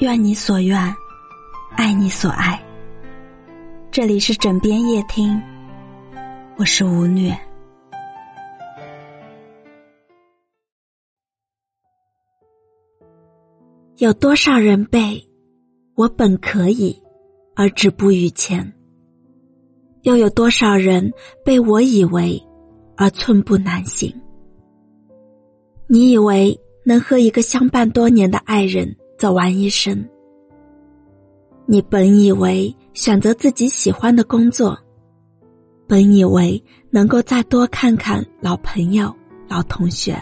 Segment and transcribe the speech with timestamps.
[0.00, 0.78] 愿你所愿，
[1.76, 2.58] 爱你所爱。
[3.90, 5.38] 这里是枕边夜听，
[6.56, 7.38] 我是吴虐。
[13.98, 15.22] 有多少人被
[15.94, 16.98] 我本可以
[17.54, 18.72] 而止步于前？
[20.00, 21.12] 又有多少人
[21.44, 22.42] 被我以为
[22.96, 24.10] 而寸步难行？
[25.86, 30.02] 你以为能和一个相伴多年的爱人走完一生？
[31.66, 34.74] 你本以为选择自己喜欢的工作，
[35.86, 39.14] 本以为能够再多看看老朋友、
[39.46, 40.18] 老同学，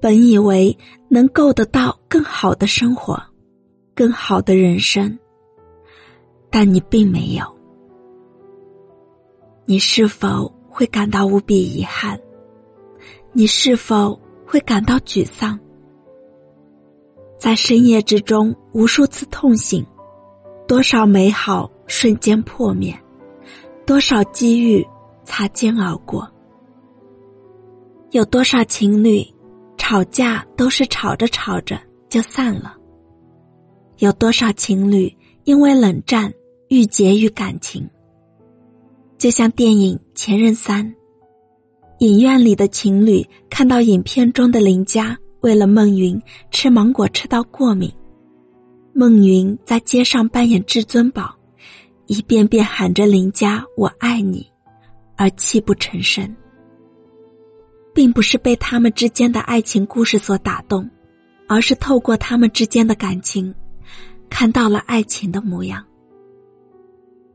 [0.00, 0.74] 本以为
[1.10, 3.22] 能够得到更好的生活、
[3.94, 5.18] 更好的人生，
[6.48, 7.44] 但你并没有。
[9.66, 12.18] 你是否会感到无比遗憾？
[13.34, 15.60] 你是否会感到沮丧？
[17.42, 19.84] 在深夜之中，无数次痛醒，
[20.68, 22.96] 多少美好瞬间破灭，
[23.84, 24.86] 多少机遇
[25.24, 26.32] 擦肩而过。
[28.12, 29.26] 有多少情侣
[29.76, 31.76] 吵架都是吵着吵着
[32.08, 32.76] 就散了？
[33.98, 36.32] 有多少情侣因为冷战
[36.68, 37.84] 郁结于感情？
[39.18, 40.86] 就像电影《前任三》，
[41.98, 47.92] 影院里的情侣看到影片中的林佳为了孟云吃芒果吃到过敏，
[48.92, 51.34] 孟云在街上扮演至尊宝，
[52.06, 54.48] 一遍遍喊着林佳我爱你，
[55.16, 56.32] 而泣不成声，
[57.92, 60.88] 并不是被他们之间的爱情故事所打动，
[61.48, 63.52] 而是透过他们之间的感情，
[64.30, 65.84] 看到了爱情的模样。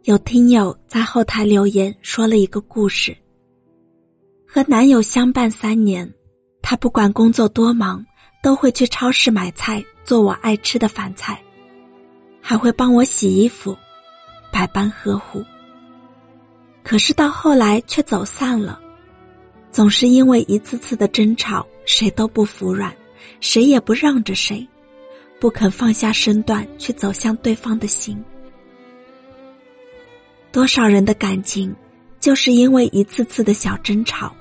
[0.03, 3.13] 有听友在后台留言说了一个故事。
[4.49, 6.09] 和男友相伴三年，
[6.69, 8.05] 他不管工作多忙，
[8.43, 11.41] 都会去超市买菜做我爱吃的饭菜，
[12.41, 13.73] 还会帮我洗衣服，
[14.51, 15.41] 百般呵护。
[16.83, 18.81] 可是到后来却走散了，
[19.71, 22.93] 总是因为一次次的争吵，谁都不服软，
[23.39, 24.67] 谁也不让着谁，
[25.39, 28.21] 不肯放下身段去走向对方的心。
[30.51, 31.73] 多少人的感情，
[32.19, 34.35] 就是因为一次次的小争吵，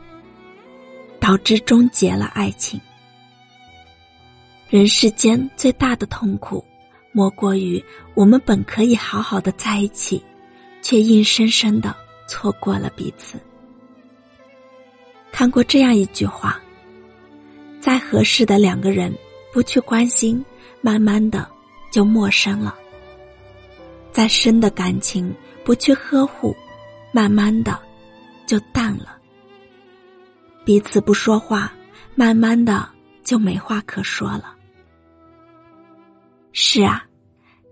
[1.27, 2.81] 导致终结了爱情。
[4.69, 6.65] 人世间最大的痛苦，
[7.11, 10.25] 莫过于我们本可以好好的在一起，
[10.81, 11.93] 却硬生生的
[12.29, 13.41] 错过了彼此。
[15.33, 16.63] 看过这样一句话：
[17.81, 19.13] 再合适的两个人，
[19.53, 20.45] 不去关心，
[20.81, 21.51] 慢慢的
[21.91, 22.73] 就陌生了；
[24.13, 25.35] 再深的感情。
[25.65, 26.55] 不去呵护，
[27.11, 27.77] 慢慢的
[28.47, 29.19] 就淡了。
[30.67, 31.73] 彼此不说话，
[32.17, 32.89] 慢慢的
[33.23, 34.53] 就没话可说了。
[36.51, 37.07] 是啊，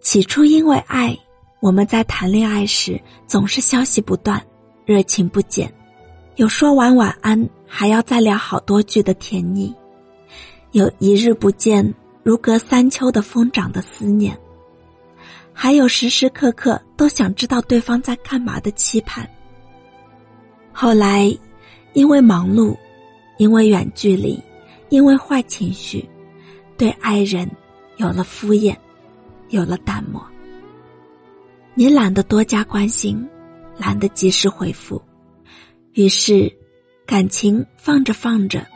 [0.00, 1.18] 起初因为爱，
[1.60, 4.40] 我们在谈恋爱时总是消息不断，
[4.86, 5.74] 热情不减，
[6.36, 9.74] 有说完晚安还要再聊好多句的甜腻，
[10.70, 14.38] 有一日不见如隔三秋的疯长的思念。
[15.52, 19.28] 还有时时刻刻都想知道对方在干嘛的期盼。
[20.72, 21.36] 后来，
[21.92, 22.76] 因为忙碌，
[23.38, 24.42] 因为远距离，
[24.88, 26.08] 因为坏情绪，
[26.76, 27.50] 对爱人
[27.96, 28.76] 有了敷衍，
[29.50, 30.24] 有了淡漠。
[31.74, 33.26] 你懒得多加关心，
[33.76, 35.02] 懒得及时回复，
[35.92, 36.52] 于是，
[37.04, 38.66] 感情放着放着，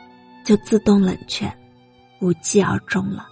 [0.45, 1.51] 就自动冷却，
[2.21, 3.27] 无疾而终了。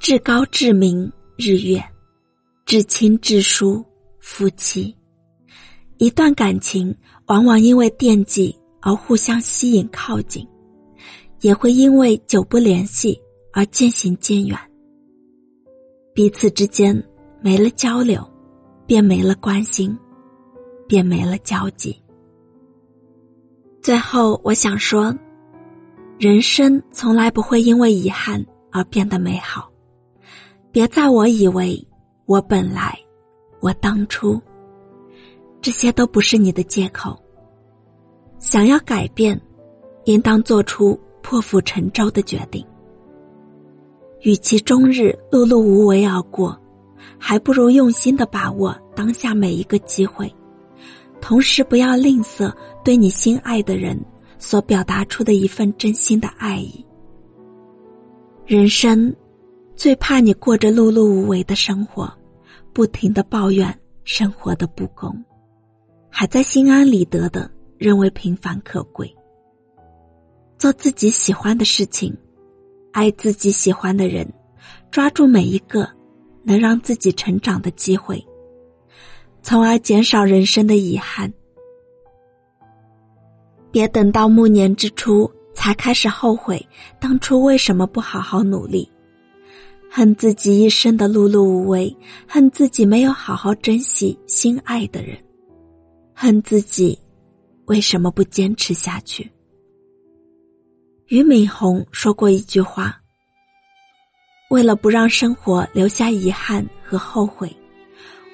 [0.00, 1.10] 至高至明。
[1.38, 1.82] 日月，
[2.66, 3.84] 至亲至疏，
[4.20, 4.94] 夫妻，
[5.96, 6.94] 一段感情
[7.26, 10.46] 往往因为惦记而互相吸引靠近，
[11.40, 13.18] 也会因为久不联系
[13.52, 14.58] 而渐行渐远。
[16.12, 17.02] 彼此之间
[17.40, 18.22] 没了交流，
[18.86, 19.96] 便没了关心，
[20.86, 21.96] 便没了交集。
[23.80, 25.16] 最后，我想说，
[26.18, 29.70] 人生从来不会因为遗憾而变得美好。
[30.70, 31.82] 别在我以为，
[32.26, 32.98] 我本来，
[33.60, 34.40] 我当初，
[35.60, 37.16] 这些都不是你的借口。
[38.42, 39.40] 想要改变，
[40.04, 42.66] 应当做出破釜沉舟的决定。
[44.22, 46.60] 与其终日碌碌无为而过，
[47.18, 50.28] 还不如用心的把握当下每一个机会，
[51.20, 52.52] 同时不要吝啬
[52.84, 53.96] 对你心爱的人
[54.40, 56.84] 所表达出的一份真心的爱意。
[58.44, 59.14] 人生。
[59.74, 62.12] 最怕你过着碌碌无为的生活，
[62.72, 65.12] 不停的抱怨生活的不公，
[66.08, 67.50] 还在心安理得的
[67.82, 69.12] 认为平凡可贵。
[70.56, 72.16] 做自己喜欢的事情，
[72.92, 74.32] 爱自己喜欢的人，
[74.92, 75.88] 抓住每一个
[76.44, 78.24] 能让自己成长的机会，
[79.42, 81.32] 从而减少人生的遗憾。
[83.72, 86.64] 别等到暮年之初才开始后悔
[87.00, 88.88] 当初为什么不好好努力，
[89.90, 91.96] 恨自己一生的碌碌无为，
[92.28, 95.18] 恨自己没有好好珍惜心爱的人，
[96.14, 96.96] 恨自己
[97.66, 99.30] 为什么不坚持下去。
[101.06, 103.00] 俞敏洪说过一句话
[104.50, 107.54] ：“为了不让生活留下遗憾和后悔，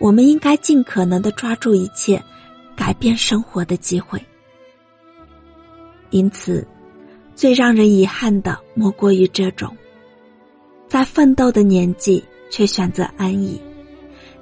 [0.00, 2.22] 我们应该尽可能的抓住一切
[2.76, 4.20] 改变生活的机会。”
[6.10, 6.66] 因此，
[7.34, 9.76] 最让人遗憾的莫过于这种，
[10.88, 13.60] 在奋斗的年纪却选择安逸，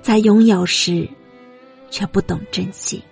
[0.00, 1.08] 在拥有时
[1.90, 3.02] 却不懂珍惜。